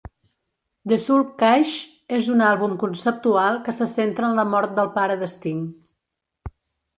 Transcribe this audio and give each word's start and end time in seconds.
"The 0.93 0.97
Soul 1.01 1.25
Cages" 1.41 1.73
és 2.19 2.29
un 2.35 2.41
àlbum 2.45 2.73
conceptual 2.85 3.59
que 3.69 3.75
se 3.81 3.89
centra 3.93 4.27
en 4.31 4.41
la 4.41 4.47
mort 4.55 4.75
del 4.81 4.91
pare 4.97 5.19
d'Sting. 5.21 5.63